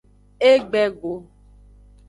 [0.49, 1.13] Egbe go.